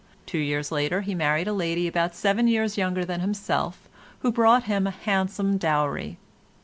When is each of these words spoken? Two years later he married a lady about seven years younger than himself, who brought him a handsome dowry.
Two 0.25 0.39
years 0.39 0.71
later 0.71 1.01
he 1.01 1.13
married 1.13 1.47
a 1.47 1.53
lady 1.53 1.87
about 1.87 2.15
seven 2.15 2.47
years 2.47 2.75
younger 2.75 3.05
than 3.05 3.19
himself, 3.19 3.87
who 4.21 4.31
brought 4.31 4.63
him 4.63 4.87
a 4.87 4.89
handsome 4.89 5.59
dowry. 5.59 6.17